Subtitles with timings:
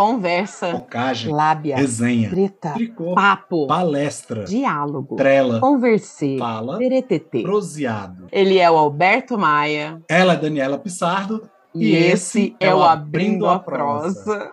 [0.00, 7.42] conversa, focagem, lábia, resenha, treta, tricô, papo, palestra, diálogo, trela, conversê, fala, teretetê.
[7.42, 8.26] proseado.
[8.32, 13.58] Ele é o Alberto Maia Ela é Daniela Pissardo e, esse é o Abrindo a
[13.58, 14.50] Prosa.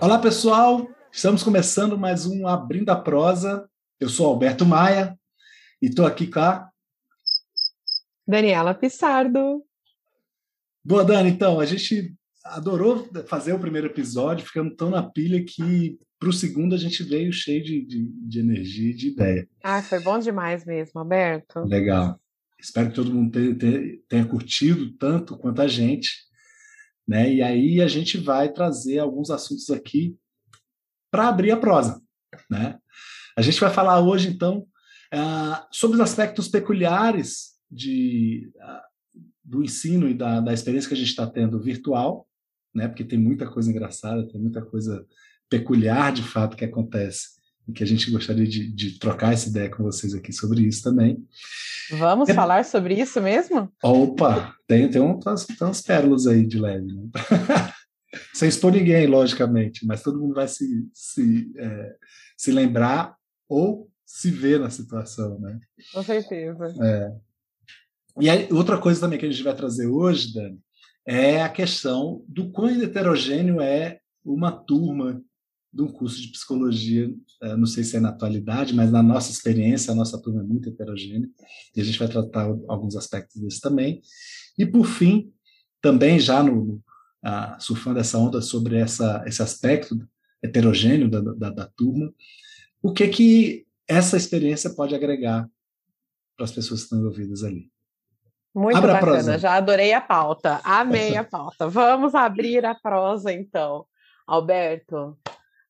[0.00, 0.86] Olá, pessoal.
[1.10, 3.68] Estamos começando mais um Abrindo a Prosa.
[3.98, 5.18] Eu sou Alberto Maia
[5.82, 6.67] e estou aqui com a
[8.28, 9.64] Daniela Pissardo.
[10.84, 11.30] Boa, Dani.
[11.30, 12.14] Então, a gente
[12.44, 17.02] adorou fazer o primeiro episódio, ficando tão na pilha que para o segundo a gente
[17.02, 19.48] veio cheio de, de, de energia e de ideia.
[19.62, 21.60] Ah, foi bom demais mesmo, Alberto.
[21.60, 22.20] Legal.
[22.60, 26.10] Espero que todo mundo tenha, tenha, curtido tanto quanto a gente.
[27.06, 27.32] Né?
[27.32, 30.18] E aí a gente vai trazer alguns assuntos aqui
[31.10, 32.02] para abrir a prosa.
[32.50, 32.78] Né?
[33.36, 34.66] A gente vai falar hoje, então,
[35.14, 40.98] uh, sobre os aspectos peculiares de, uh, do ensino e da, da experiência que a
[40.98, 42.28] gente está tendo virtual,
[42.74, 42.88] né?
[42.88, 45.06] porque tem muita coisa engraçada, tem muita coisa
[45.48, 49.70] peculiar, de fato, que acontece e que a gente gostaria de, de, trocar essa ideia
[49.70, 51.22] com vocês aqui sobre isso também.
[51.90, 52.34] Vamos é...
[52.34, 53.70] falar sobre isso mesmo?
[53.82, 56.86] Opa, tem, tem, um, tem umas pérolas aí de leve.
[56.86, 57.08] Né?
[58.32, 61.96] Sem expor ninguém, logicamente, mas todo mundo vai se, se, é,
[62.36, 63.14] se lembrar
[63.46, 65.60] ou se ver na situação, né?
[65.92, 66.74] Com certeza.
[66.82, 67.12] É.
[68.20, 70.58] E aí, outra coisa também que a gente vai trazer hoje, Dani,
[71.06, 75.22] é a questão do quão heterogêneo é uma turma
[75.72, 79.30] de um curso de psicologia, é, não sei se é na atualidade, mas na nossa
[79.30, 81.28] experiência, a nossa turma é muito heterogênea,
[81.76, 84.00] e a gente vai tratar alguns aspectos desse também.
[84.58, 85.32] E, por fim,
[85.80, 86.82] também já no,
[87.24, 89.96] uh, surfando essa onda sobre essa, esse aspecto
[90.42, 92.12] heterogêneo da, da, da turma,
[92.82, 95.48] o que que essa experiência pode agregar
[96.36, 97.70] para as pessoas que estão envolvidas ali.
[98.58, 101.68] Muito Abra bacana, já adorei a pauta, amei a pauta.
[101.68, 103.86] Vamos abrir a prosa então.
[104.26, 105.16] Alberto,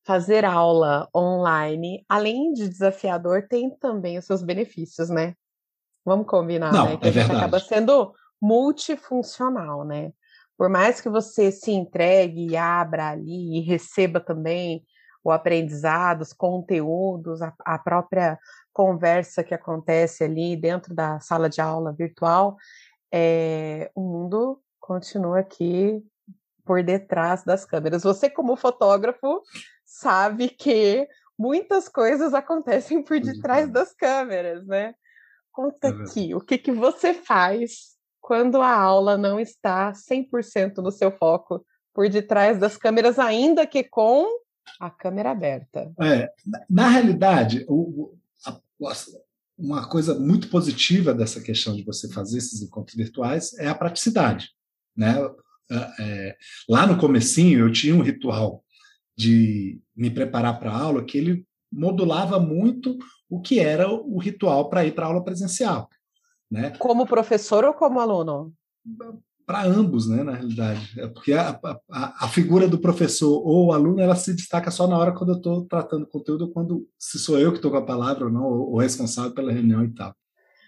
[0.06, 5.34] fazer aula online, além de desafiador, tem também os seus benefícios, né?
[6.02, 6.96] Vamos combinar, Não, né?
[6.96, 7.40] Que é a gente verdade.
[7.40, 10.10] acaba sendo multifuncional, né?
[10.56, 14.82] Por mais que você se entregue e abra ali e receba também
[15.22, 18.38] o aprendizado, os conteúdos, a, a própria
[18.72, 22.56] conversa que acontece ali dentro da sala de aula virtual,
[23.12, 26.02] é, o mundo continua aqui
[26.64, 28.02] por detrás das câmeras.
[28.02, 29.42] Você, como fotógrafo,
[29.84, 31.08] sabe que
[31.38, 34.94] muitas coisas acontecem por detrás das câmeras, né?
[35.50, 40.90] Conta é aqui, o que, que você faz quando a aula não está 100% no
[40.90, 41.64] seu foco,
[41.94, 44.26] por detrás das câmeras, ainda que com
[44.78, 45.90] a câmera aberta?
[46.00, 46.30] É,
[46.68, 48.14] na realidade, o,
[49.58, 54.50] uma coisa muito positiva dessa questão de você fazer esses encontros virtuais é a praticidade,
[54.96, 55.16] né?
[55.70, 56.36] É, é
[56.68, 58.64] lá no comecinho eu tinha um ritual
[59.16, 62.96] de me preparar para a aula que ele modulava muito
[63.28, 65.90] o que era o ritual para ir para a aula presencial.
[66.50, 66.70] Né?
[66.78, 68.54] Como professor ou como aluno?
[69.48, 71.00] Para ambos, né, na realidade.
[71.00, 71.58] É porque a,
[71.90, 75.36] a, a, figura do professor ou aluno ela se destaca só na hora quando eu
[75.38, 78.72] estou tratando conteúdo, quando se sou eu que estou com a palavra ou não, ou,
[78.72, 80.14] ou responsável pela reunião e tal.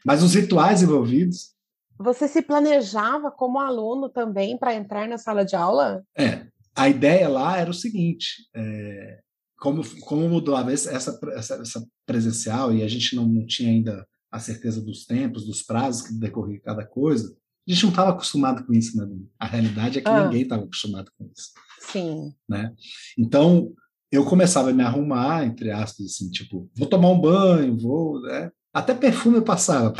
[0.03, 1.55] Mas os rituais envolvidos.
[1.99, 6.03] Você se planejava como aluno também para entrar na sala de aula?
[6.17, 9.21] É, a ideia lá era o seguinte: é,
[9.59, 13.69] como, como mudou a vez essa, essa, essa, presencial e a gente não, não tinha
[13.69, 17.37] ainda a certeza dos tempos, dos prazos que decorria cada coisa,
[17.71, 19.07] a gente não estava acostumado com isso, né?
[19.39, 20.25] A realidade é que ah.
[20.25, 21.51] ninguém estava acostumado com isso.
[21.81, 22.33] Sim.
[22.49, 22.73] Né?
[23.17, 23.73] Então,
[24.11, 28.21] eu começava a me arrumar, entre aspas, assim, tipo, vou tomar um banho, vou.
[28.23, 28.51] Né?
[28.73, 29.95] Até perfume eu passava.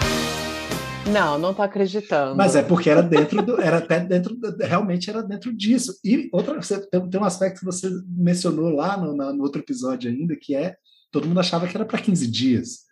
[1.13, 2.37] Não, não tô acreditando.
[2.37, 5.99] Mas é porque era dentro do, era até dentro, realmente era dentro disso.
[6.05, 10.11] E outra, você, tem, tem um aspecto que você mencionou lá no, no outro episódio
[10.11, 10.77] ainda, que é
[11.11, 12.91] todo mundo achava que era para 15 dias.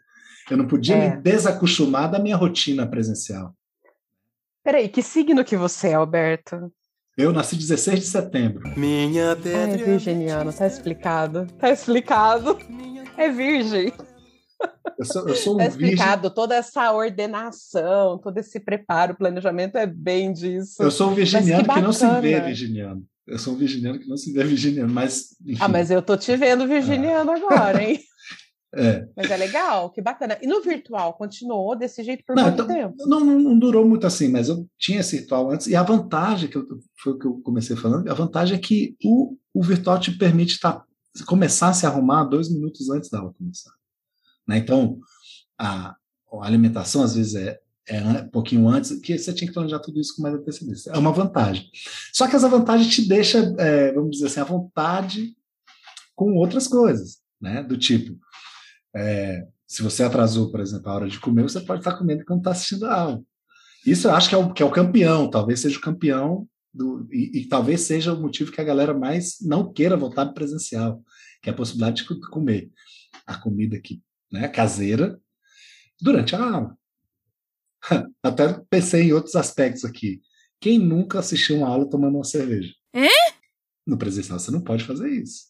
[0.50, 1.16] Eu não podia é.
[1.16, 3.54] me desacostumar da minha rotina presencial.
[4.62, 6.72] Peraí, que signo que você é, Alberto?
[7.16, 8.62] Eu nasci 16 de setembro.
[8.76, 9.74] Minha pedra.
[9.74, 11.46] é virginiano, tá explicado.
[11.58, 12.56] Tá explicado.
[13.16, 13.92] É virgem.
[14.98, 16.34] Eu sou, eu sou um tá explicado, virgem...
[16.34, 20.82] toda essa ordenação, todo esse preparo, planejamento é bem disso.
[20.82, 23.04] Eu sou um virginiano que, que, não se vê virginiano.
[23.26, 25.36] Eu sou um virginiano que não se vê virginiano, mas.
[25.44, 25.58] Enfim.
[25.60, 27.36] Ah, mas eu tô te vendo virginiano ah.
[27.36, 28.00] agora, hein?
[28.74, 29.08] É.
[29.16, 30.38] Mas é legal, que bacana.
[30.42, 33.06] E no virtual, continuou desse jeito por não, muito então, tempo?
[33.06, 35.66] Não, não, durou muito assim, mas eu tinha esse virtual antes.
[35.66, 36.66] E a vantagem, que eu,
[37.02, 40.60] foi o que eu comecei falando, a vantagem é que o, o virtual te permite
[40.60, 40.84] tá,
[41.26, 43.72] começar a se arrumar dois minutos antes da aula começar.
[44.46, 44.58] Né?
[44.58, 44.98] Então,
[45.58, 45.96] a,
[46.32, 49.98] a, alimentação às vezes é, é, um pouquinho antes, que você tinha que planejar tudo
[49.98, 50.90] isso com mais antecedência.
[50.90, 51.70] É uma vantagem.
[52.12, 55.34] Só que essa vantagem te deixa, é, vamos dizer assim, à vontade
[56.14, 57.62] com outras coisas, né?
[57.62, 58.18] Do tipo,
[58.98, 62.40] é, se você atrasou, por exemplo, a hora de comer, você pode estar comendo quando
[62.40, 63.22] está assistindo a aula.
[63.86, 67.08] Isso eu acho que é, o, que é o campeão, talvez seja o campeão, do,
[67.10, 71.02] e, e, talvez seja o motivo que a galera mais não queira voltar para presencial,
[71.42, 72.70] que é a possibilidade de comer
[73.26, 75.20] a comida aqui, né, caseira,
[76.00, 76.78] durante a aula.
[78.22, 80.20] Até pensei em outros aspectos aqui.
[80.60, 82.72] Quem nunca assistiu uma aula tomando uma cerveja?
[82.94, 83.08] É?
[83.86, 85.47] No presencial você não pode fazer isso.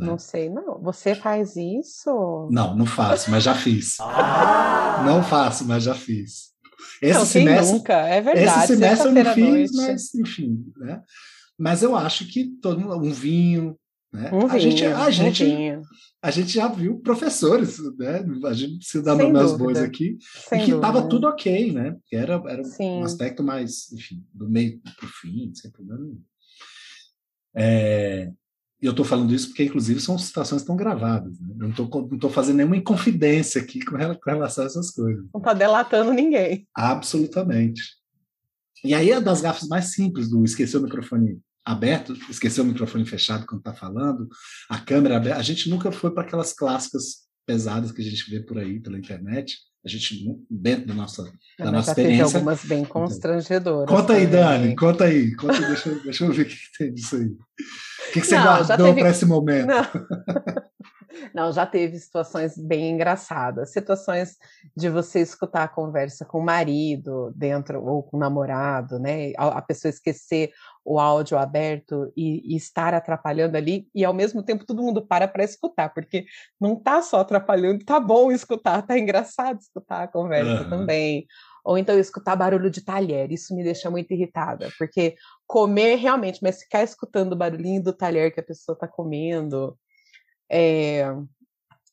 [0.00, 0.06] Né?
[0.06, 0.80] Não sei, não.
[0.80, 2.48] Você faz isso?
[2.50, 3.96] Não, não faço, mas já fiz.
[4.00, 5.02] Ah!
[5.04, 6.50] Não faço, mas já fiz.
[7.02, 8.64] Esse não, semestre, nunca, é verdade.
[8.64, 11.02] Esse semestre eu não fiz, mas enfim, né?
[11.58, 13.76] Mas eu acho que todo mundo, um vinho,
[14.12, 14.30] né?
[14.32, 15.82] Um a vinho, gente, a um gente, vinho.
[16.22, 18.24] a gente já viu professores, né?
[18.44, 20.16] A gente precisa dar nome aos bois aqui,
[20.48, 21.96] Sem e que estava tudo ok, né?
[22.06, 26.22] Que era, era um aspecto mais, enfim, do meio para o fim, sem problema nenhum.
[27.54, 28.30] É,
[28.82, 31.38] e eu estou falando isso porque, inclusive, são situações que estão gravadas.
[31.38, 31.54] Né?
[31.60, 35.24] Eu não estou fazendo nenhuma inconfidência aqui com relação a essas coisas.
[35.34, 36.66] Não está delatando ninguém.
[36.74, 37.82] Absolutamente.
[38.82, 43.04] E aí é das gafas mais simples do esquecer o microfone aberto, esquecer o microfone
[43.04, 44.28] fechado quando está falando,
[44.68, 45.38] a câmera aberta.
[45.38, 48.98] A gente nunca foi para aquelas clássicas pesadas que a gente vê por aí pela
[48.98, 49.58] internet.
[49.84, 52.24] A gente, dentro da nossa, da Mas nossa experiência.
[52.24, 53.88] Teve algumas bem constrangedoras.
[53.88, 55.34] Conta aí, Dani, conta aí.
[55.34, 57.30] Conta, deixa, deixa eu ver o que tem disso aí.
[58.10, 59.00] O que, que você não, guardou teve...
[59.00, 59.66] para esse momento?
[59.66, 59.86] Não.
[61.46, 61.52] não.
[61.52, 63.72] já teve situações bem engraçadas.
[63.72, 64.36] Situações
[64.76, 69.32] de você escutar a conversa com o marido dentro, ou com o namorado, né?
[69.36, 70.50] A pessoa esquecer
[70.84, 75.28] o áudio aberto e, e estar atrapalhando ali, e ao mesmo tempo todo mundo para
[75.28, 76.24] para escutar, porque
[76.60, 80.70] não está só atrapalhando, tá bom escutar, tá engraçado escutar a conversa uhum.
[80.70, 81.26] também
[81.64, 85.14] ou então escutar barulho de talher, isso me deixa muito irritada, porque
[85.46, 89.76] comer realmente, mas ficar escutando o barulhinho do talher que a pessoa está comendo,
[90.50, 91.04] é,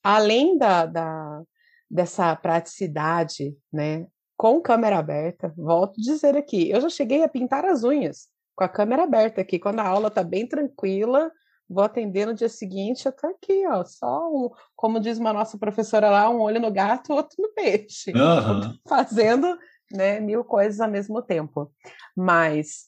[0.03, 1.41] além da, da,
[1.89, 7.65] dessa praticidade, né, com câmera aberta, volto a dizer aqui, eu já cheguei a pintar
[7.65, 11.31] as unhas com a câmera aberta aqui, quando a aula está bem tranquila,
[11.69, 15.57] vou atender no dia seguinte, eu tô aqui, ó, só um, como diz uma nossa
[15.57, 18.77] professora lá, um olho no gato, outro no peixe, uhum.
[18.87, 19.57] fazendo,
[19.91, 21.71] né, mil coisas ao mesmo tempo.
[22.15, 22.87] Mas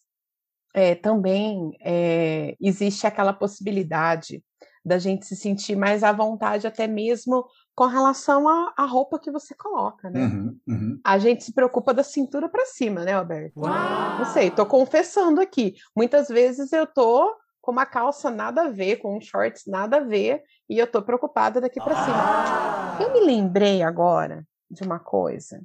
[0.73, 4.43] é, também é, existe aquela possibilidade
[4.83, 9.53] da gente se sentir mais à vontade, até mesmo com relação à, roupa que você
[9.53, 10.25] coloca, né?
[10.25, 10.99] Uhum, uhum.
[11.03, 13.59] A gente se preocupa da cintura para cima, né, Alberto?
[13.59, 14.19] Uau!
[14.19, 15.75] Não sei, tô confessando aqui.
[15.95, 20.03] Muitas vezes eu tô com uma calça nada a ver, com um shorts nada a
[20.03, 22.17] ver, e eu tô preocupada daqui para cima.
[22.17, 22.97] Ah.
[23.01, 25.61] Eu me lembrei agora de uma coisa.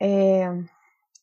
[0.00, 0.46] É,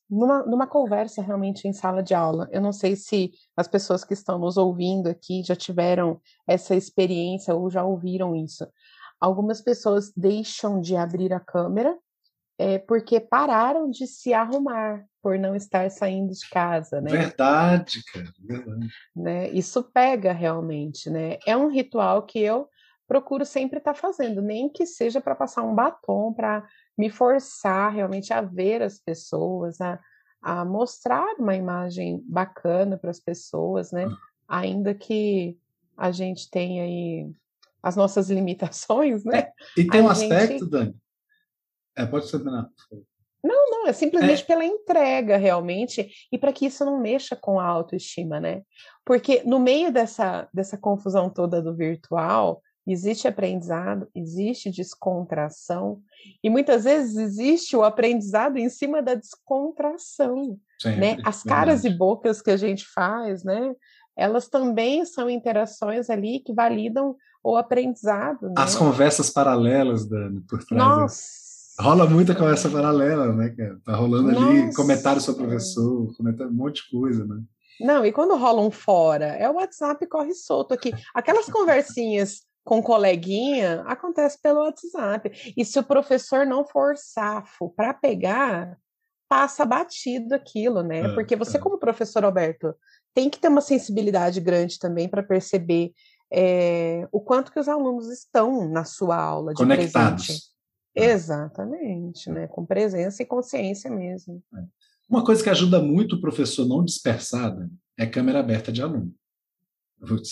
[0.10, 4.14] numa, numa conversa realmente em sala de aula, eu não sei se as pessoas que
[4.14, 8.68] estão nos ouvindo aqui já tiveram essa experiência ou já ouviram isso.
[9.20, 11.98] Algumas pessoas deixam de abrir a câmera
[12.64, 17.12] é, porque pararam de se arrumar por não estar saindo de casa, né?
[17.12, 18.88] Verdade, cara, verdade.
[19.14, 19.50] Né?
[19.50, 21.40] Isso pega realmente, né?
[21.46, 22.70] É um ritual que eu
[23.06, 26.66] procuro sempre estar tá fazendo, nem que seja para passar um batom, para
[26.98, 30.00] me forçar realmente a ver as pessoas, a,
[30.42, 34.08] a mostrar uma imagem bacana para as pessoas, né?
[34.08, 34.16] Hum.
[34.48, 35.60] Ainda que
[35.98, 37.30] a gente tenha aí
[37.82, 39.40] as nossas limitações, né?
[39.40, 39.52] É,
[39.82, 40.32] e tem a um gente...
[40.32, 40.96] aspecto, Dani,
[41.96, 42.70] é, pode terminar.
[43.44, 44.46] Não, não, é simplesmente é.
[44.46, 48.62] pela entrega, realmente, e para que isso não mexa com a autoestima, né?
[49.06, 56.02] Porque no meio dessa, dessa confusão toda do virtual, existe aprendizado, existe descontração,
[56.42, 61.18] e muitas vezes existe o aprendizado em cima da descontração, Sempre, né?
[61.26, 61.96] As caras verdade.
[61.96, 63.74] e bocas que a gente faz, né?
[64.16, 68.48] Elas também são interações ali que validam o aprendizado.
[68.48, 68.54] Né?
[68.58, 70.82] As conversas paralelas, Dani, por trás.
[70.82, 71.43] Nossa!
[71.80, 73.80] Rola muita conversa paralela, né, cara?
[73.84, 74.48] Tá rolando Nossa.
[74.48, 77.42] ali comentário sobre o professor, comentário, um monte de coisa, né?
[77.80, 80.94] Não, e quando rola um fora, é o WhatsApp corre solto aqui.
[81.14, 85.54] Aquelas conversinhas com coleguinha acontece pelo WhatsApp.
[85.58, 88.78] E se o professor não for safo para pegar,
[89.28, 91.00] passa batido aquilo, né?
[91.00, 91.60] É, Porque você, é.
[91.60, 92.76] como professor Alberto,
[93.14, 95.92] tem que ter uma sensibilidade grande também para perceber
[96.32, 100.26] é, o quanto que os alunos estão na sua aula de Conectados.
[100.26, 100.53] presente.
[100.96, 101.12] É.
[101.12, 102.48] Exatamente, né?
[102.48, 104.44] Com presença e consciência mesmo.
[104.56, 104.64] É.
[105.10, 109.14] Uma coisa que ajuda muito o professor não dispersado é câmera aberta de aluno.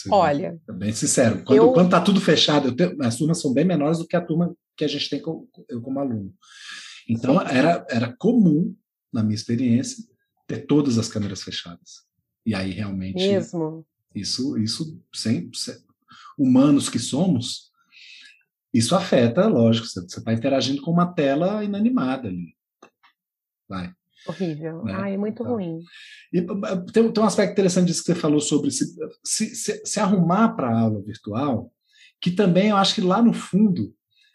[0.09, 4.17] Olha, bem sincero, quando está tudo fechado, tenho, as turmas são bem menores do que
[4.17, 6.33] a turma que a gente tem como, eu como aluno.
[7.07, 8.75] Então, era, era comum,
[9.13, 10.03] na minha experiência,
[10.45, 12.01] ter todas as câmeras fechadas.
[12.45, 13.15] E aí, realmente.
[13.15, 13.85] Mesmo.
[14.13, 15.75] Isso, isso sem, sem
[16.37, 17.70] humanos que somos,
[18.73, 22.55] isso afeta, lógico, você está interagindo com uma tela inanimada ali.
[23.67, 23.91] Vai.
[24.27, 24.83] Horrível.
[24.83, 24.93] Né?
[24.95, 25.79] Ai, é muito então, ruim.
[26.31, 26.41] E,
[26.91, 28.85] tem, tem um aspecto interessante disso que você falou sobre se,
[29.23, 31.71] se, se, se arrumar para a aula virtual,
[32.21, 33.93] que também eu acho que lá no fundo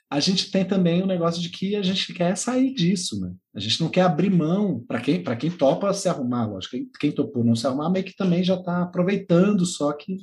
[0.09, 3.35] a gente tem também o um negócio de que a gente quer sair disso, né?
[3.55, 6.77] A gente não quer abrir mão para quem para quem topa se arrumar, lógico.
[6.77, 10.19] Quem, quem topou não se arrumar, meio que também já está aproveitando só que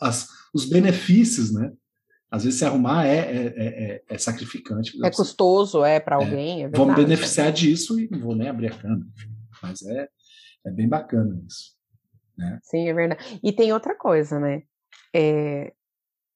[0.00, 1.72] as, os benefícios, né?
[2.30, 4.96] Às vezes se arrumar é, é, é, é sacrificante.
[5.04, 6.64] É custoso, é para alguém.
[6.64, 9.06] É vou me beneficiar disso e não vou nem abrir a câmera.
[9.60, 10.08] Mas é,
[10.64, 11.74] é bem bacana isso.
[12.38, 12.58] Né?
[12.62, 13.40] Sim, é verdade.
[13.42, 14.62] E tem outra coisa, né?
[15.12, 15.72] É,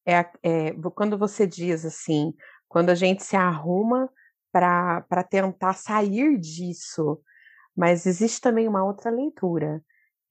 [0.07, 2.35] é, é, quando você diz assim,
[2.69, 4.11] quando a gente se arruma
[4.53, 7.21] para tentar sair disso,
[7.77, 9.81] mas existe também uma outra leitura.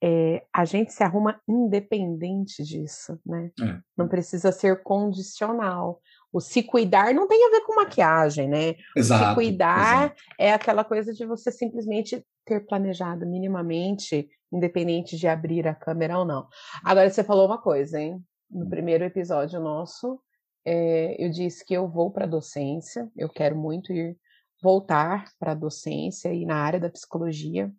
[0.02, 3.50] É, a gente se arruma independente disso, né?
[3.60, 3.78] É.
[3.96, 6.00] Não precisa ser condicional.
[6.32, 8.74] O se cuidar não tem a ver com maquiagem, né?
[8.96, 10.22] Exato, se cuidar exato.
[10.38, 16.24] é aquela coisa de você simplesmente ter planejado minimamente, independente de abrir a câmera ou
[16.24, 16.46] não.
[16.84, 18.22] Agora você falou uma coisa, hein?
[18.50, 18.68] No hum.
[18.68, 20.20] primeiro episódio nosso,
[20.66, 24.16] é, eu disse que eu vou para a docência, eu quero muito ir
[24.62, 27.70] voltar para a docência e na área da psicologia.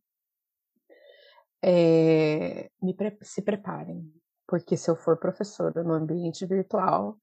[1.67, 4.03] É, pre se preparem,
[4.47, 7.17] porque se eu for professora no ambiente virtual,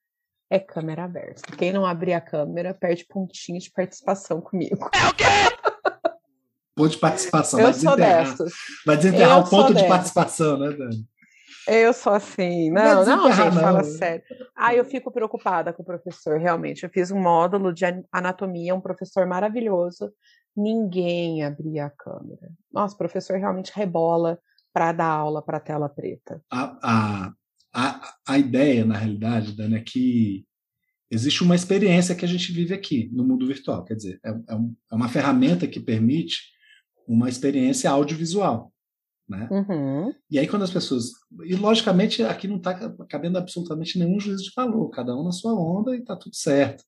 [0.50, 1.56] é câmera aberta.
[1.56, 4.90] Quem não abrir a câmera perde pontinho de participação comigo.
[4.92, 5.24] É o quê?
[6.74, 7.60] Ponto de participação.
[7.60, 8.52] Eu vai sou dessas.
[8.84, 11.06] Vai desenterrar o ponto de participação, né, Dani?
[11.68, 12.70] Eu sou assim.
[12.70, 13.62] Não, não, não gente, não.
[13.62, 14.24] fala sério.
[14.56, 16.82] Ah, eu fico preocupada com o professor, realmente.
[16.82, 20.12] Eu fiz um módulo de anatomia, um professor maravilhoso.
[20.56, 22.50] Ninguém abria a câmera.
[22.72, 24.38] Nossa, o professor realmente rebola
[24.72, 26.42] para dar aula para tela preta.
[26.50, 27.32] A, a,
[27.74, 30.44] a, a ideia, na realidade, Dani, é que
[31.10, 33.84] existe uma experiência que a gente vive aqui no mundo virtual.
[33.84, 36.38] Quer dizer, é, é, um, é uma ferramenta que permite
[37.06, 38.72] uma experiência audiovisual.
[39.28, 39.48] Né?
[39.50, 40.14] Uhum.
[40.30, 41.10] E aí, quando as pessoas.
[41.44, 42.74] E, logicamente, aqui não está
[43.08, 46.84] cabendo absolutamente nenhum juízo de valor, cada um na sua onda e está tudo certo.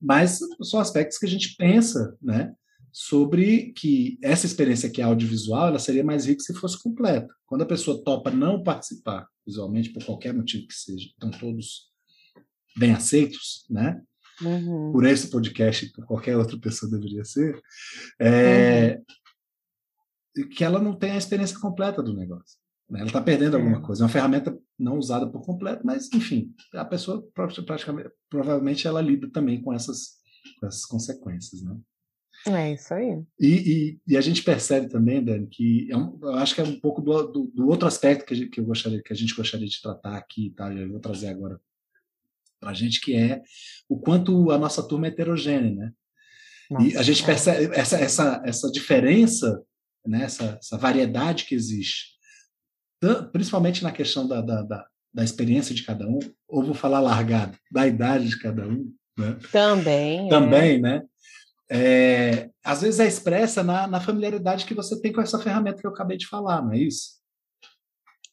[0.00, 2.52] Mas são aspectos que a gente pensa né,
[2.96, 7.34] sobre que essa experiência que é audiovisual ela seria mais rica se fosse completa.
[7.44, 11.90] Quando a pessoa topa não participar visualmente, por qualquer motivo que seja, estão todos
[12.76, 14.00] bem aceitos, né?
[14.40, 14.92] Uhum.
[14.92, 17.60] Por esse podcast, por qualquer outra pessoa deveria ser.
[18.20, 19.04] É, uhum
[20.52, 22.58] que ela não tem a experiência completa do negócio.
[22.90, 23.00] Né?
[23.00, 23.60] Ela está perdendo é.
[23.60, 24.02] alguma coisa.
[24.02, 29.30] É uma ferramenta não usada por completo, mas, enfim, a pessoa praticamente, provavelmente ela lida
[29.30, 30.16] também com essas,
[30.58, 31.62] com essas consequências.
[31.62, 31.76] Né?
[32.46, 33.22] É isso aí.
[33.40, 36.64] E, e, e, a gente percebe também, Dani, que é um, eu acho que é
[36.64, 39.34] um pouco do, do, do outro aspecto que, gente, que, eu gostaria, que a gente
[39.34, 40.72] gostaria de tratar aqui, tá?
[40.72, 41.60] Eu vou trazer agora
[42.60, 43.42] para a gente, que é
[43.88, 45.92] o quanto a nossa turma é heterogênea, né?
[46.70, 47.26] Nossa, e a gente é.
[47.26, 49.64] percebe essa, essa, essa diferença
[50.06, 52.14] né, essa, essa variedade que existe,
[53.32, 57.58] principalmente na questão da, da, da, da, experiência de cada um, ou vou falar largado,
[57.70, 58.92] da idade de cada um.
[59.16, 59.36] Né?
[59.50, 60.28] Também.
[60.28, 60.78] Também, é.
[60.78, 61.02] né?
[61.70, 65.86] É, às vezes é expressa na, na familiaridade que você tem com essa ferramenta que
[65.86, 67.22] eu acabei de falar, não é isso?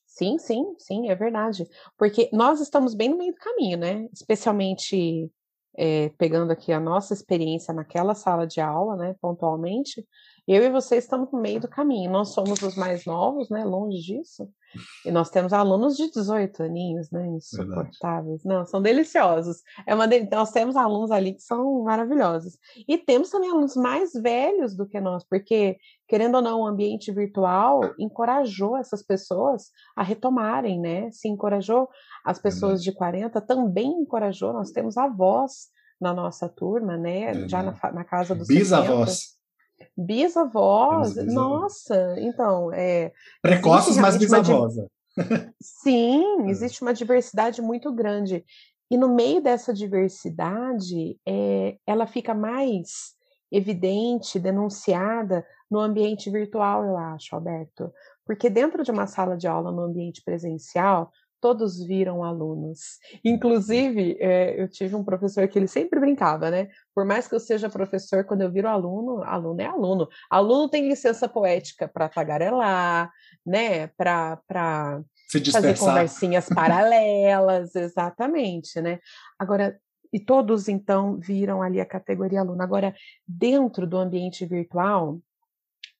[0.06, 1.66] Sim, sim, sim, é verdade.
[1.98, 4.08] Porque nós estamos bem no meio do caminho, né?
[4.14, 5.32] Especialmente
[5.78, 10.06] é, pegando aqui a nossa experiência naquela sala de aula, né, pontualmente,
[10.48, 12.12] eu e você estamos no meio do caminho.
[12.12, 13.64] Nós somos os mais novos, né?
[13.64, 14.50] Longe disso.
[15.06, 17.28] E nós temos alunos de 18 aninhos, né?
[17.28, 18.42] Insuportáveis.
[18.44, 18.46] Verdade.
[18.46, 19.58] Não, são deliciosos.
[19.86, 20.30] É uma de...
[20.30, 22.58] Nós temos alunos ali que são maravilhosos.
[22.88, 27.12] E temos também alunos mais velhos do que nós, porque, querendo ou não, o ambiente
[27.12, 31.12] virtual encorajou essas pessoas a retomarem, né?
[31.12, 31.90] Se encorajou
[32.26, 32.92] as pessoas Verdade.
[32.92, 34.54] de 40, também encorajou.
[34.54, 37.48] Nós temos avós na nossa turma, né?
[37.48, 39.41] Já na, na casa dos Bisavós.
[39.82, 39.92] 60.
[39.98, 43.12] Bisavós, nossa, então, é...
[43.42, 44.74] Precoces, mas bisavós.
[44.74, 44.82] Di...
[45.62, 46.50] Sim, é.
[46.50, 48.44] existe uma diversidade muito grande.
[48.90, 53.16] E no meio dessa diversidade, é, ela fica mais
[53.52, 57.92] evidente, denunciada no ambiente virtual, eu acho, Alberto.
[58.26, 61.12] Porque dentro de uma sala de aula no ambiente presencial,
[61.42, 63.00] todos viram alunos.
[63.26, 66.70] Inclusive, é, eu tive um professor que ele sempre brincava, né?
[66.94, 70.08] Por mais que eu seja professor, quando eu viro aluno, aluno é aluno.
[70.30, 73.12] Aluno tem licença poética para tagarelar,
[73.46, 73.88] né?
[73.88, 74.40] Para
[75.52, 79.00] fazer conversinhas paralelas, exatamente, né?
[79.40, 79.78] Agora,
[80.14, 82.62] e todos então viram ali a categoria aluno.
[82.62, 82.94] Agora,
[83.28, 85.20] dentro do ambiente virtual,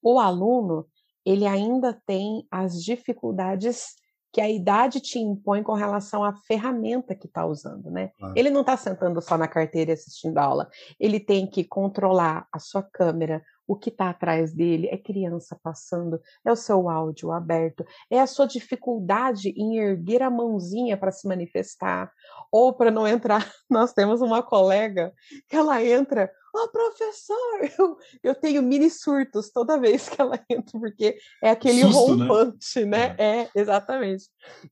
[0.04, 0.86] o aluno
[1.26, 4.01] ele ainda tem as dificuldades
[4.32, 8.12] que a idade te impõe com relação à ferramenta que está usando, né?
[8.22, 8.34] Ah.
[8.36, 10.70] Ele não está sentando só na carteira e assistindo a aula,
[11.00, 16.20] ele tem que controlar a sua câmera, o que está atrás dele, é criança passando,
[16.44, 21.26] é o seu áudio aberto, é a sua dificuldade em erguer a mãozinha para se
[21.26, 22.12] manifestar,
[22.52, 23.50] ou para não entrar.
[23.72, 25.14] Nós temos uma colega
[25.48, 30.38] que ela entra, ó, oh, professor, eu, eu tenho mini surtos toda vez que ela
[30.52, 32.28] entra, porque é aquele Susto, né?
[32.28, 33.08] rompante, né?
[33.08, 33.16] né?
[33.18, 33.40] É.
[33.44, 34.26] é, exatamente.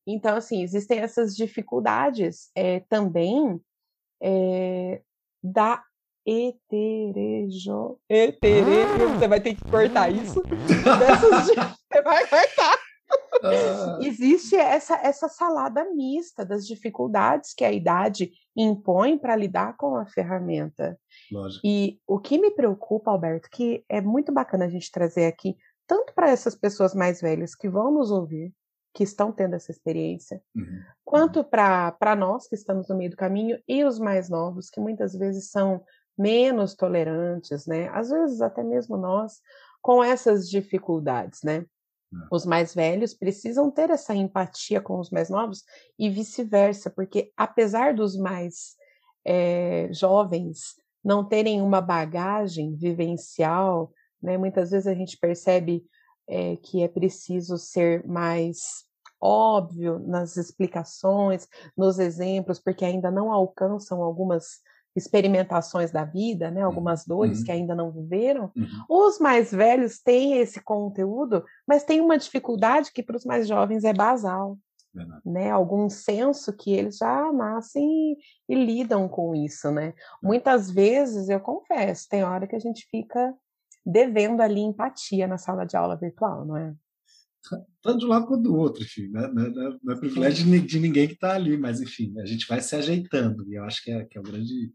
[0.06, 3.62] Então, assim, existem essas dificuldades é, também
[4.22, 5.02] é,
[5.42, 5.82] da
[6.30, 9.18] heterejo, hetere, ah.
[9.18, 10.44] você vai ter que cortar isso.
[10.44, 11.48] Dessas,
[11.92, 12.78] você vai cortar.
[13.44, 13.98] Ah.
[14.02, 20.06] Existe essa, essa salada mista das dificuldades que a idade impõe para lidar com a
[20.06, 21.00] ferramenta.
[21.32, 21.66] Lógico.
[21.66, 25.58] E o que me preocupa, Alberto, que é muito bacana a gente trazer aqui,
[25.88, 28.54] tanto para essas pessoas mais velhas que vão nos ouvir,
[28.94, 30.82] que estão tendo essa experiência, uhum.
[31.06, 35.14] quanto para nós que estamos no meio do caminho e os mais novos, que muitas
[35.14, 35.84] vezes são
[36.20, 37.88] menos tolerantes, né?
[37.90, 39.40] Às vezes até mesmo nós
[39.82, 41.66] com essas dificuldades, né?
[42.14, 42.18] É.
[42.32, 45.64] Os mais velhos precisam ter essa empatia com os mais novos
[45.98, 48.76] e vice-versa, porque apesar dos mais
[49.26, 55.86] é, jovens não terem uma bagagem vivencial, né, muitas vezes a gente percebe
[56.28, 58.86] é, que é preciso ser mais
[59.22, 61.48] óbvio nas explicações,
[61.78, 64.62] nos exemplos, porque ainda não alcançam algumas
[65.00, 67.46] experimentações da vida, né, uhum, algumas dores uhum.
[67.46, 68.52] que ainda não viveram.
[68.56, 68.68] Uhum.
[68.88, 73.84] Os mais velhos têm esse conteúdo, mas tem uma dificuldade que para os mais jovens
[73.84, 74.58] é basal.
[75.24, 78.18] Né, algum senso que eles já nascem e,
[78.50, 79.90] e lidam com isso, né?
[79.90, 79.94] É.
[80.22, 83.34] Muitas vezes, eu confesso, tem hora que a gente fica
[83.86, 86.74] devendo ali empatia na sala de aula virtual, não é?
[87.82, 89.30] Tanto de um lado quanto do outro, enfim, né?
[89.34, 92.46] não, é, não é privilégio de, de ninguém que está ali, mas enfim, a gente
[92.48, 94.72] vai se ajeitando, e eu acho que é, que é o grande,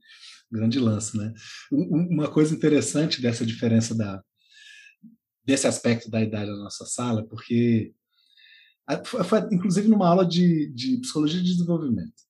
[0.50, 1.16] grande lance.
[1.16, 1.33] Né?
[1.70, 4.22] Uma coisa interessante dessa diferença da,
[5.44, 7.92] desse aspecto da idade da nossa sala, porque
[9.05, 12.24] foi, foi inclusive numa aula de, de psicologia de desenvolvimento,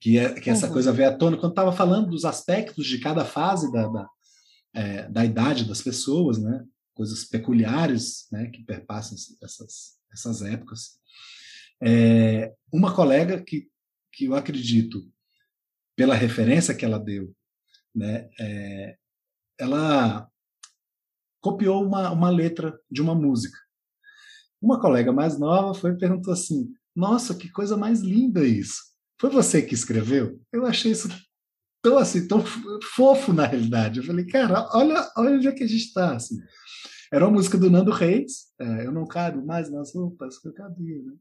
[0.00, 0.72] que, é, que essa uhum.
[0.72, 4.08] coisa veio à tona quando estava falando dos aspectos de cada fase da, da,
[4.74, 6.64] é, da idade das pessoas, né?
[7.00, 11.00] Coisas peculiares né, que perpassam essas, essas épocas.
[11.82, 13.70] É, uma colega que,
[14.12, 15.10] que eu acredito,
[15.96, 17.34] pela referência que ela deu,
[17.94, 18.98] né, é,
[19.58, 20.30] ela
[21.40, 23.56] copiou uma, uma letra de uma música.
[24.60, 28.78] Uma colega mais nova foi e perguntou assim: Nossa, que coisa mais linda isso!
[29.18, 30.38] Foi você que escreveu?
[30.52, 31.08] Eu achei isso
[31.82, 32.42] tão assim, tão
[32.94, 33.98] fofo na realidade.
[33.98, 36.14] Eu falei, cara, olha, olha onde é que a gente está.
[36.14, 36.36] Assim.
[37.12, 40.54] Era uma música do Nando Reis, é, Eu Não Cabo Mais Nas Roupas Que Eu
[40.54, 41.12] Cabia, né?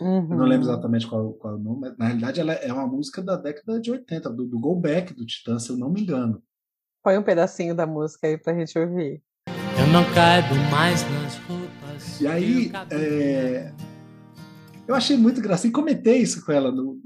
[0.00, 0.28] Uhum.
[0.30, 0.72] Eu não lembro uhum.
[0.72, 3.80] exatamente qual, qual é o nome, mas na realidade ela é uma música da década
[3.80, 6.42] de 80, do, do Go Back do Titã, se eu não me engano.
[7.02, 9.22] Põe um pedacinho da música aí pra gente ouvir.
[9.78, 12.20] Eu não caibo mais nas roupas.
[12.20, 13.72] E aí, é...
[14.86, 15.66] eu achei muito engraçado.
[15.66, 16.98] E comentei isso com ela no,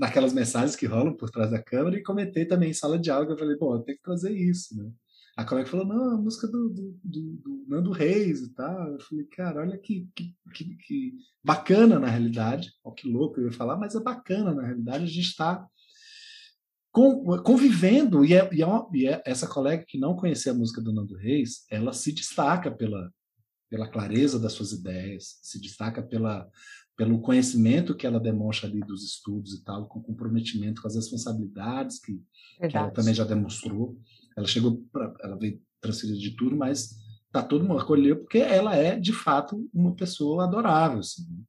[0.00, 3.26] naquelas mensagens que rolam por trás da câmera, e comentei também em sala de aula.
[3.26, 4.90] Eu falei, bom, eu tenho que trazer isso, né?
[5.36, 8.92] A colega falou, não, a música do, do, do, do, Nando Reis e tal.
[8.92, 11.12] Eu falei, cara, olha que, que, que, que
[11.44, 12.72] bacana na realidade.
[12.82, 15.04] Olha que louco eu ia falar, mas é bacana na realidade.
[15.04, 15.66] A gente está
[16.90, 18.24] convivendo.
[18.24, 20.92] E, é, e, é uma, e é essa colega que não conhecia a música do
[20.92, 23.10] Nando Reis, ela se destaca pela,
[23.70, 26.48] pela clareza das suas ideias, se destaca pela,
[26.96, 31.98] pelo conhecimento que ela demonstra ali dos estudos e tal, com comprometimento com as responsabilidades
[31.98, 32.12] que,
[32.68, 33.98] que ela também já demonstrou.
[34.36, 36.90] Ela chegou, pra, ela veio transferida de tudo, mas
[37.32, 40.98] tá todo mundo acolheu porque ela é de fato uma pessoa adorável.
[40.98, 41.22] Assim.
[41.22, 41.42] Né?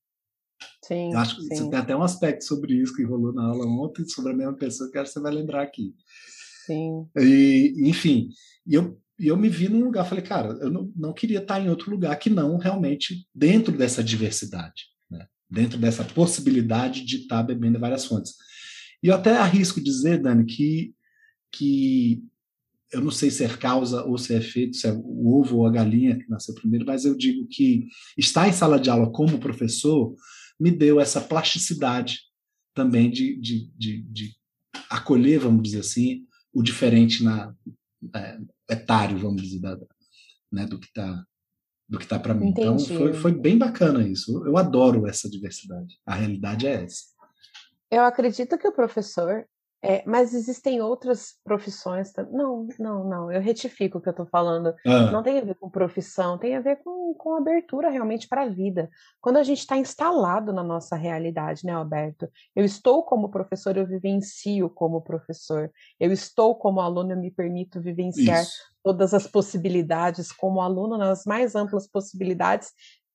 [0.83, 1.55] Sim, eu acho que sim.
[1.55, 4.55] você tem até um aspecto sobre isso que rolou na aula ontem sobre a mesma
[4.55, 5.93] pessoa que acho que você vai lembrar aqui.
[6.65, 7.07] Sim.
[7.17, 8.29] E, enfim,
[8.65, 11.59] e eu e eu me vi num lugar, falei, cara, eu não, não queria estar
[11.59, 14.85] em outro lugar que não realmente dentro dessa diversidade?
[15.51, 18.35] Dentro dessa possibilidade de estar bebendo várias fontes.
[19.03, 20.93] E eu até arrisco dizer, Dani, que,
[21.51, 22.23] que
[22.91, 25.67] eu não sei se é causa ou se é efeito, se é o ovo ou
[25.67, 27.87] a galinha que nasceu primeiro, mas eu digo que
[28.17, 30.15] estar em sala de aula como professor
[30.59, 32.19] me deu essa plasticidade
[32.73, 34.35] também de, de, de, de
[34.89, 37.53] acolher, vamos dizer assim, o diferente na
[38.15, 38.37] é,
[38.69, 39.77] etário, vamos dizer, da,
[40.51, 41.25] né, do que está
[41.91, 42.47] do que está para mim.
[42.47, 42.93] Então, Entendi.
[42.93, 44.45] Então foi, foi bem bacana isso.
[44.45, 45.99] Eu adoro essa diversidade.
[46.05, 47.03] A realidade é essa.
[47.91, 49.45] Eu acredito que o professor
[49.83, 52.13] É, mas existem outras profissões.
[52.31, 53.31] Não, não, não.
[53.31, 54.75] Eu retifico o que eu estou falando.
[54.85, 55.09] Ah.
[55.11, 58.47] Não tem a ver com profissão, tem a ver com, com abertura realmente para a
[58.47, 58.89] vida.
[59.19, 62.29] Quando a gente está instalado na nossa realidade, né, Alberto?
[62.55, 65.71] Eu estou como professor, eu vivencio como professor.
[65.99, 68.53] Eu estou como aluno, eu me permito vivenciar Isso.
[68.83, 72.71] todas as possibilidades como aluno, nas mais amplas possibilidades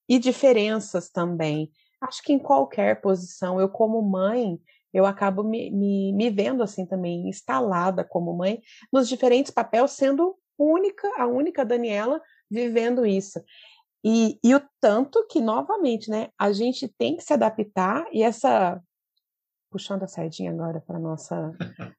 [0.08, 1.70] e diferenças também.
[2.00, 4.60] Acho que em qualquer posição, eu como mãe,
[4.96, 10.34] eu acabo me, me, me vendo assim também instalada como mãe nos diferentes papéis, sendo
[10.58, 12.18] única, a única Daniela
[12.50, 13.38] vivendo isso.
[14.02, 18.80] E, e o tanto que, novamente, né, a gente tem que se adaptar e essa
[19.70, 21.52] puxando a sardinha agora para nossa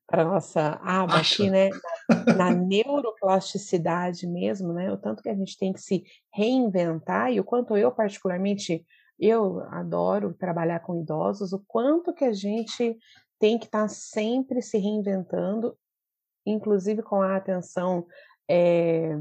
[0.08, 1.44] para nossa aba Acha.
[1.44, 1.70] aqui, né,
[2.10, 7.40] na, na, neuroplasticidade mesmo, né, o tanto que a gente tem que se reinventar e
[7.40, 8.84] o quanto eu particularmente
[9.20, 12.98] eu adoro trabalhar com idosos, o quanto que a gente
[13.40, 15.78] tem que estar tá sempre se reinventando,
[16.46, 18.06] inclusive com a atenção
[18.50, 19.16] é,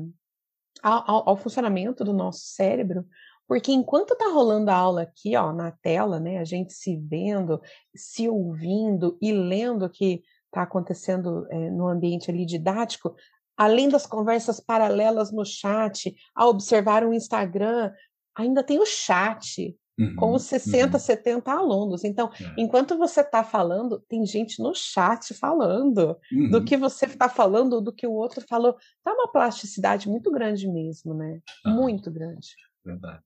[0.82, 3.06] ao, ao, funcionamento do nosso cérebro,
[3.46, 7.60] porque enquanto está rolando a aula aqui, ó, na tela, né, a gente se vendo,
[7.94, 13.14] se ouvindo e lendo o que está acontecendo é, no ambiente ali didático,
[13.56, 17.92] além das conversas paralelas no chat, a observar o Instagram,
[18.34, 21.00] ainda tem o chat, Uhum, com os 60, uhum.
[21.00, 22.04] 70 alunos.
[22.04, 22.54] Então, é.
[22.58, 26.50] enquanto você está falando, tem gente no chat falando uhum.
[26.50, 28.76] do que você está falando, do que o outro falou.
[29.02, 31.40] Tá uma plasticidade muito grande mesmo, né?
[31.64, 32.48] Ah, muito grande.
[32.84, 33.24] Verdade.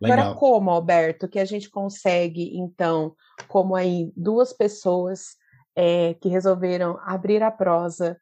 [0.00, 0.18] Legal.
[0.18, 3.14] Agora, como, Alberto, que a gente consegue, então,
[3.46, 5.36] como aí duas pessoas
[5.76, 8.20] é, que resolveram abrir a prosa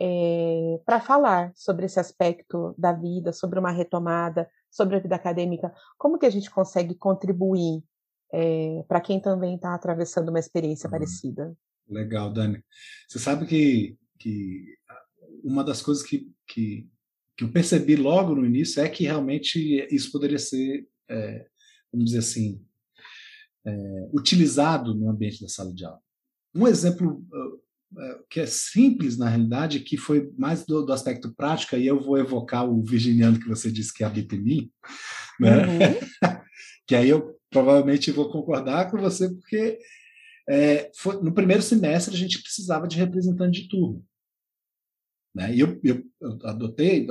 [0.00, 5.72] é, para falar sobre esse aspecto da vida, sobre uma retomada, sobre a vida acadêmica,
[5.96, 7.82] como que a gente consegue contribuir
[8.32, 11.56] é, para quem também está atravessando uma experiência parecida?
[11.88, 12.62] Legal, Dani.
[13.08, 14.76] Você sabe que, que
[15.42, 16.88] uma das coisas que, que,
[17.36, 21.46] que eu percebi logo no início é que realmente isso poderia ser, é,
[21.90, 22.62] vamos dizer assim,
[23.64, 26.00] é, utilizado no ambiente da sala de aula.
[26.54, 27.38] Um exemplo é,
[28.28, 32.18] que é simples na realidade, que foi mais do, do, aspecto prático, e eu vou
[32.18, 34.70] evocar o virginiano que você disse que habita em mim,
[35.40, 35.66] né?
[35.66, 36.38] Uhum.
[36.86, 39.78] que aí eu provavelmente vou concordar com você, porque
[40.48, 44.02] é, foi, no primeiro semestre a gente precisava de representante de turma.
[45.34, 45.54] Né?
[45.54, 47.06] E eu, eu, eu adotei,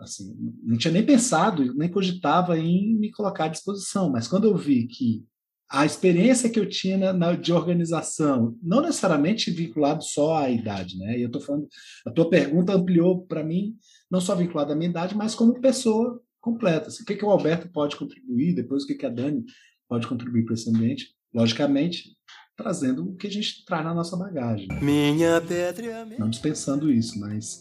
[0.00, 4.56] assim, não tinha nem pensado, nem cogitava em me colocar à disposição, mas quando eu
[4.56, 5.24] vi que
[5.70, 11.18] a experiência que eu tinha na, de organização, não necessariamente vinculado só à idade, né?
[11.18, 11.66] E eu estou falando,
[12.06, 13.76] a tua pergunta ampliou para mim,
[14.10, 16.88] não só vinculado à minha idade, mas como pessoa completa.
[16.88, 19.44] Assim, o que, que o Alberto pode contribuir, depois o que, que a Dani
[19.88, 22.14] pode contribuir para esse ambiente, logicamente
[22.56, 24.68] trazendo o que a gente traz na nossa bagagem.
[24.80, 26.04] Minha pedra.
[26.18, 27.60] Não dispensando isso, mas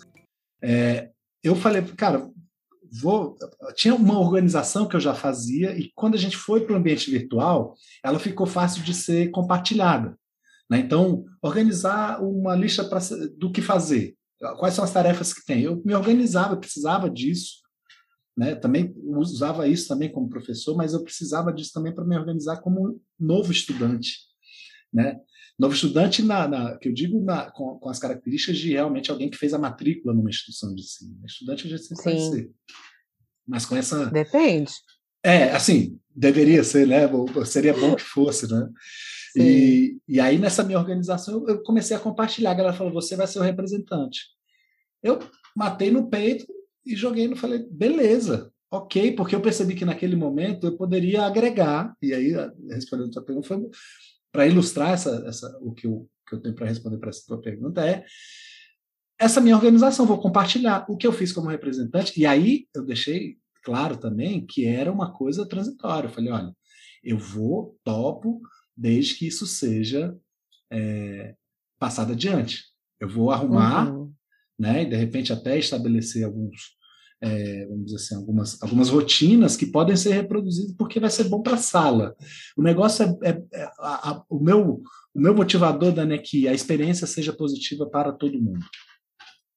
[0.62, 1.10] é,
[1.44, 2.30] eu falei, cara,
[3.02, 3.36] vou.
[3.76, 7.10] Tinha uma organização que eu já fazia, e quando a gente foi para o ambiente
[7.10, 10.18] virtual, ela ficou fácil de ser compartilhada.
[10.70, 10.80] Né?
[10.80, 13.00] Então, organizar uma lista pra,
[13.38, 14.16] do que fazer.
[14.58, 15.62] Quais são as tarefas que tem?
[15.62, 17.62] Eu me organizava, precisava disso.
[18.36, 18.56] Né?
[18.56, 23.00] Também usava isso também como professor, mas eu precisava disso também para me organizar como
[23.20, 24.18] novo estudante.
[24.92, 25.18] Né?
[25.64, 29.30] Novo estudante, na, na que eu digo na, com, com, as características de realmente alguém
[29.30, 31.18] que fez a matrícula numa instituição de ensino.
[31.26, 32.52] Estudante a gente sempre pode ser.
[33.48, 34.08] Mas com essa.
[34.08, 34.74] Depende.
[35.24, 37.08] É, assim, deveria ser, né?
[37.46, 38.70] Seria bom que fosse, né?
[39.38, 42.52] E, e aí, nessa minha organização, eu comecei a compartilhar.
[42.52, 44.20] A galera falou: você vai ser o representante.
[45.02, 45.18] Eu
[45.56, 46.46] matei no peito
[46.86, 47.38] e joguei no.
[47.38, 51.96] Falei: beleza, ok, porque eu percebi que naquele momento eu poderia agregar.
[52.02, 52.34] E aí,
[52.70, 53.58] respondendo a sua pergunta, foi
[54.34, 57.40] para ilustrar essa, essa, o que eu, que eu tenho para responder para essa tua
[57.40, 58.04] pergunta é
[59.20, 63.38] essa minha organização, vou compartilhar o que eu fiz como representante, e aí eu deixei
[63.64, 66.08] claro também que era uma coisa transitória.
[66.08, 66.54] Eu falei, olha,
[67.04, 68.42] eu vou, topo,
[68.76, 70.18] desde que isso seja
[70.72, 71.36] é,
[71.80, 72.64] passado adiante.
[73.00, 74.12] Eu vou arrumar, uhum.
[74.60, 76.76] né, e de repente até estabelecer alguns
[77.24, 81.42] é, vamos dizer assim, algumas, algumas rotinas que podem ser reproduzidas porque vai ser bom
[81.42, 82.14] para a sala.
[82.58, 84.82] O negócio é, é, é a, a, o, meu,
[85.16, 88.66] o meu motivador, Dani, é que a experiência seja positiva para todo mundo.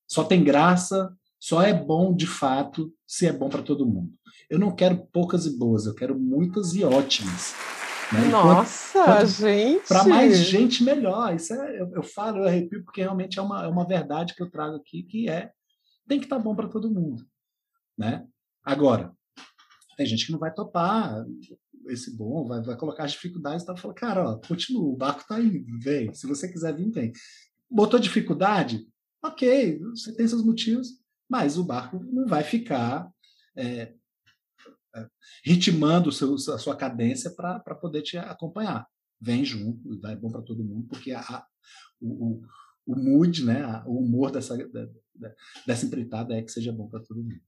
[0.06, 4.12] Só tem graça, só é bom de fato se é bom para todo mundo.
[4.48, 7.52] Eu não quero poucas e boas, eu quero muitas e ótimas.
[8.12, 8.28] Né?
[8.28, 9.88] Nossa, quanto, gente!
[9.88, 11.34] Para mais gente, melhor.
[11.34, 14.42] Isso é, eu, eu, falo, eu arrepio, porque realmente é uma, é uma verdade que
[14.44, 15.50] eu trago aqui, que é
[16.06, 17.26] tem que estar tá bom para todo mundo
[17.96, 18.26] né?
[18.64, 19.12] Agora,
[19.96, 21.24] tem gente que não vai topar
[21.88, 25.26] esse bom, vai, vai colocar as dificuldades e tá, fala, cara, ó, continua, o barco
[25.26, 27.12] tá indo, vem, se você quiser vir, vem.
[27.70, 28.86] botou dificuldade,
[29.24, 33.10] ok, você tem seus motivos, mas o barco não vai ficar
[33.56, 33.94] é,
[34.94, 35.08] é,
[35.44, 38.86] ritmando seu, a sua cadência para poder te acompanhar.
[39.20, 41.46] Vem junto, é bom para todo mundo, porque a,
[42.00, 42.42] o, o,
[42.86, 44.56] o mood, né, a, o humor dessa,
[45.66, 47.40] dessa empreitada é que seja bom para todo mundo.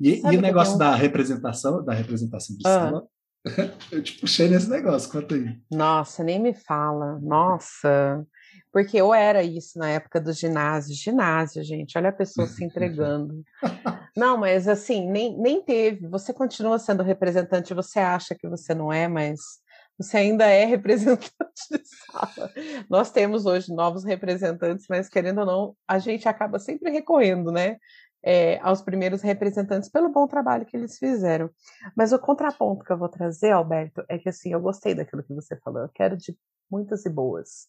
[0.00, 0.78] E, e o negócio um...
[0.78, 2.70] da representação, da representação de ah.
[2.70, 3.06] sala,
[3.90, 5.56] eu te puxei nesse negócio, conta aí.
[5.70, 7.18] Nossa, nem me fala.
[7.20, 8.24] Nossa.
[8.72, 10.94] Porque eu era isso na época do ginásio.
[10.94, 13.42] Ginásio, gente, olha a pessoa se entregando.
[14.16, 16.08] Não, mas assim, nem, nem teve.
[16.08, 19.40] Você continua sendo representante, você acha que você não é, mas
[19.98, 21.32] você ainda é representante
[21.70, 22.50] de sala.
[22.90, 27.76] Nós temos hoje novos representantes, mas querendo ou não, a gente acaba sempre recorrendo, né?
[28.24, 31.50] É, aos primeiros representantes pelo bom trabalho que eles fizeram.
[31.96, 35.34] Mas o contraponto que eu vou trazer, Alberto, é que assim, eu gostei daquilo que
[35.34, 36.36] você falou, eu quero de
[36.70, 37.66] muitas e boas.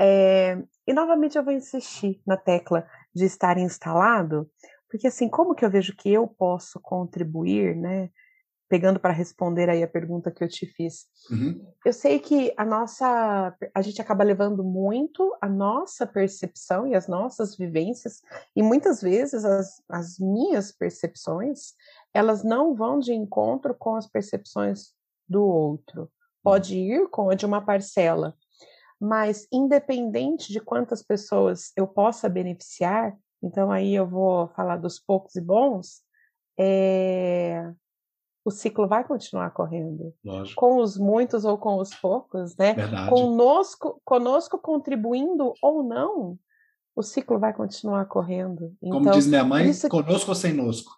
[0.00, 4.48] É, e novamente eu vou insistir na tecla de estar instalado,
[4.88, 8.10] porque assim, como que eu vejo que eu posso contribuir, né?
[8.68, 11.06] Pegando para responder aí a pergunta que eu te fiz.
[11.30, 11.66] Uhum.
[11.84, 17.08] Eu sei que a nossa, a gente acaba levando muito a nossa percepção e as
[17.08, 18.20] nossas vivências,
[18.54, 21.72] e muitas vezes as, as minhas percepções,
[22.12, 24.92] elas não vão de encontro com as percepções
[25.28, 26.10] do outro.
[26.42, 28.34] Pode ir com a de uma parcela,
[29.00, 35.36] mas independente de quantas pessoas eu possa beneficiar, então aí eu vou falar dos poucos
[35.36, 36.02] e bons,
[36.58, 37.72] é...
[38.48, 40.14] o ciclo vai continuar correndo.
[40.24, 40.58] Lógico.
[40.58, 42.72] Com os muitos ou com os poucos, né?
[42.72, 43.10] Verdade.
[43.10, 46.38] Conosco, conosco contribuindo ou não,
[46.96, 48.74] o ciclo vai continuar correndo.
[48.80, 49.86] Como então, diz minha mãe, isso...
[49.90, 50.96] conosco ou sem nosco?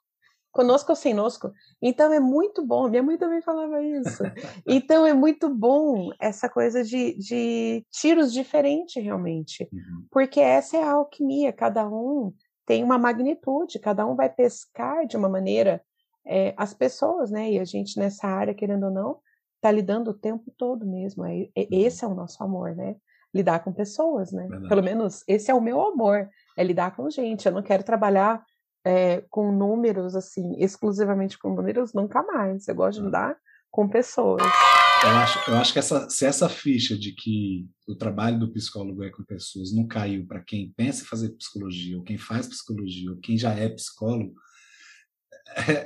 [0.52, 1.52] conosco ou sem nosco.
[1.80, 4.22] Então é muito bom, minha mãe também falava isso.
[4.66, 9.68] Então é muito bom essa coisa de, de tiros diferentes, realmente.
[9.72, 10.06] Uhum.
[10.10, 12.32] Porque essa é a alquimia, cada um
[12.66, 15.80] tem uma magnitude, cada um vai pescar de uma maneira
[16.26, 17.50] é, as pessoas, né?
[17.52, 19.18] E a gente nessa área, querendo ou não,
[19.56, 21.24] está lidando o tempo todo mesmo.
[21.24, 21.66] É, é, uhum.
[21.70, 22.96] esse é o nosso amor, né?
[23.33, 24.42] Lidar com pessoas, né?
[24.42, 24.68] Verdade.
[24.68, 27.46] Pelo menos esse é o meu amor, é lidar com gente.
[27.46, 28.44] Eu não quero trabalhar
[28.85, 32.66] é, com números, assim, exclusivamente com números, nunca mais.
[32.66, 33.37] Eu gosto de lidar
[33.70, 34.42] com pessoas.
[35.02, 39.02] Eu acho, eu acho que essa, se essa ficha de que o trabalho do psicólogo
[39.02, 43.11] é com pessoas não caiu para quem pensa em fazer psicologia, ou quem faz psicologia,
[43.11, 44.35] ou quem já é psicólogo,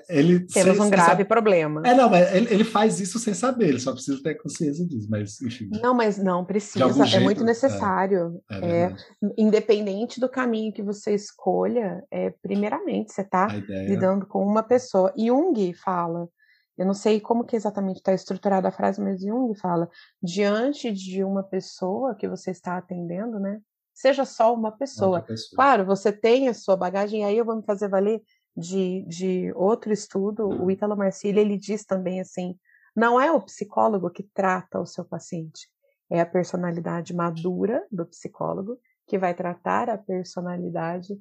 [0.09, 1.25] ele temos um grave sabe.
[1.25, 1.83] problema.
[1.85, 5.09] É, não, mas ele, ele, faz isso sem saber, ele só precisa ter consciência disso,
[5.11, 5.71] mas enfim.
[5.83, 7.47] Não, mas não precisa, é muito é.
[7.47, 8.41] necessário.
[8.51, 8.97] É, é,
[9.39, 15.13] independente do caminho que você escolha, é primeiramente você está lidando com uma pessoa.
[15.17, 16.29] Jung fala,
[16.77, 19.89] eu não sei como que exatamente está estruturada a frase, mas Jung fala,
[20.23, 23.61] diante de uma pessoa que você está atendendo, né?
[23.95, 25.23] Seja só uma pessoa.
[25.23, 25.57] pessoa.
[25.57, 28.21] Claro, você tem a sua bagagem, e aí eu vou me fazer valer
[28.57, 32.57] de, de outro estudo, o Ítalo Marcilli, ele diz também assim,
[32.95, 35.69] não é o psicólogo que trata o seu paciente,
[36.09, 41.19] é a personalidade madura do psicólogo que vai tratar a personalidade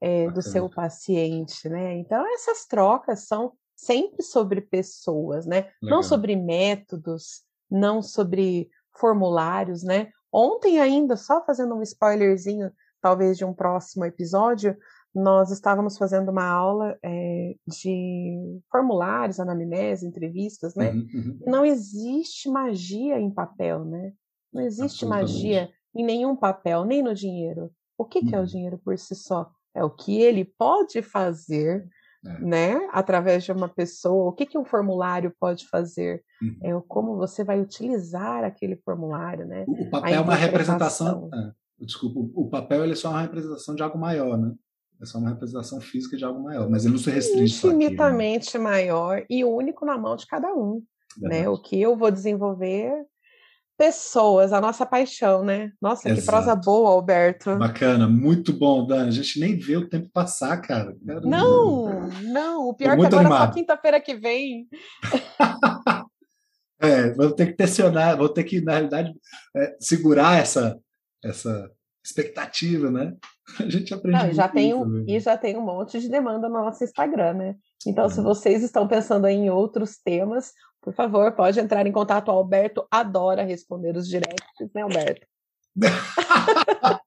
[0.00, 1.94] é, do seu paciente, né?
[1.94, 5.70] Então essas trocas são sempre sobre pessoas, né?
[5.80, 5.96] Legal.
[5.96, 8.68] Não sobre métodos, não sobre
[8.98, 10.10] formulários, né?
[10.32, 14.76] Ontem ainda, só fazendo um spoilerzinho, talvez de um próximo episódio,
[15.14, 20.90] nós estávamos fazendo uma aula é, de formulários, anamnese, entrevistas, né?
[20.90, 21.38] Uhum, uhum.
[21.46, 24.12] Não existe magia em papel, né?
[24.52, 27.70] Não existe magia em nenhum papel, nem no dinheiro.
[27.96, 28.26] O que, uhum.
[28.26, 28.46] que, é o uhum.
[28.46, 29.50] dinheiro por si só?
[29.74, 31.86] É o que ele pode fazer,
[32.26, 32.38] é.
[32.40, 32.88] né?
[32.92, 34.30] Através de uma pessoa.
[34.30, 36.22] O que, que um formulário pode fazer?
[36.62, 39.64] É o como você vai utilizar aquele formulário, né?
[39.68, 41.30] O papel é uma representação.
[41.32, 41.52] É,
[41.84, 44.54] desculpa, o papel ele é só uma representação de algo maior, né?
[45.02, 48.58] É só uma representação física de algo maior, mas ele não se restringe Infinitamente aqui,
[48.58, 48.64] né?
[48.64, 50.80] maior e único na mão de cada um.
[51.18, 51.48] Né?
[51.48, 52.92] O que eu vou desenvolver
[53.76, 55.72] pessoas, a nossa paixão, né?
[55.82, 56.20] Nossa, Exato.
[56.20, 57.56] que prosa boa, Alberto.
[57.56, 59.08] Bacana, muito bom, Dani.
[59.08, 60.94] A gente nem vê o tempo passar, cara.
[61.04, 61.28] Caramba.
[61.28, 62.68] Não, não.
[62.68, 63.48] O pior é que agora animado.
[63.48, 64.68] só quinta-feira que vem.
[66.80, 69.12] é, vou ter que tensionar, vou ter que, na realidade,
[69.56, 70.78] é, segurar essa,
[71.24, 71.68] essa
[72.04, 73.16] expectativa, né?
[73.58, 74.18] A gente aprende.
[74.18, 77.56] Não, já tem um, e já tem um monte de demanda no nosso Instagram, né?
[77.86, 82.28] Então, se vocês estão pensando em outros temas, por favor, pode entrar em contato.
[82.28, 85.26] O Alberto adora responder os directs, né, Alberto?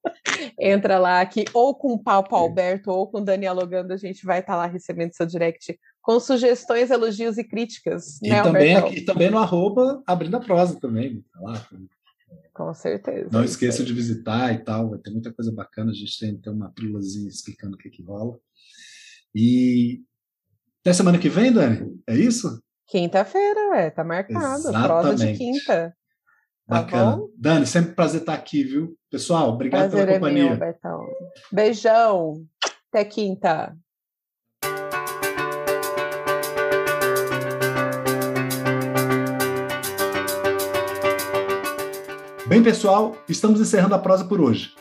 [0.59, 4.25] Entra lá aqui, ou com o Papo Alberto, ou com o Dani Alogando, a gente
[4.25, 8.21] vai estar tá lá recebendo seu direct com sugestões, elogios e críticas.
[8.21, 11.23] E, né, também, aqui, e também no arroba abrindo a prosa também.
[11.33, 11.67] Tá lá,
[12.55, 13.29] Com certeza.
[13.33, 15.91] Não esqueça de visitar e tal, vai ter muita coisa bacana.
[15.91, 18.39] A gente tem, tem uma pílulazinha explicando o que, que rola.
[19.35, 20.01] E
[20.79, 22.01] até semana que vem, Dani?
[22.07, 22.63] É isso?
[22.87, 24.69] Quinta-feira, ué, tá marcado.
[24.69, 24.87] Exatamente.
[24.87, 25.97] Prosa de quinta.
[26.65, 27.17] Tá Bacana.
[27.17, 27.29] Bom?
[27.37, 28.97] Dani, sempre prazer estar aqui, viu?
[29.11, 30.53] Pessoal, obrigado prazer pela companhia.
[30.53, 31.15] É meu,
[31.51, 32.45] Beijão.
[32.89, 33.75] Até quinta.
[42.47, 44.75] Bem, pessoal, estamos encerrando a prosa por hoje.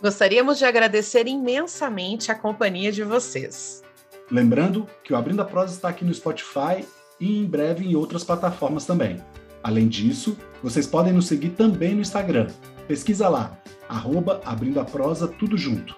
[0.00, 3.82] Gostaríamos de agradecer imensamente a companhia de vocês.
[4.30, 6.82] Lembrando que o Abrindo a Prosa está aqui no Spotify
[7.20, 9.22] e em breve em outras plataformas também.
[9.62, 12.46] Além disso, vocês podem nos seguir também no Instagram.
[12.88, 15.94] Pesquisa lá, arroba Abrindo a Prosa, tudo junto.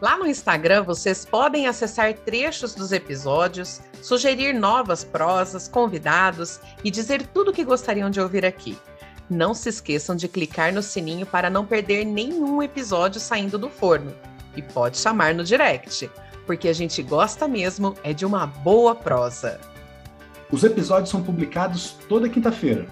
[0.00, 7.26] Lá no Instagram vocês podem acessar trechos dos episódios, sugerir novas prosas, convidados e dizer
[7.34, 8.78] tudo o que gostariam de ouvir aqui.
[9.28, 14.14] Não se esqueçam de clicar no sininho para não perder nenhum episódio saindo do forno.
[14.56, 16.08] E pode chamar no direct,
[16.46, 19.60] porque a gente gosta mesmo é de uma boa prosa.
[20.50, 22.86] Os episódios são publicados toda quinta-feira.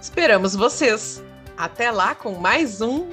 [0.00, 1.22] Esperamos vocês!
[1.56, 3.08] Até lá com mais um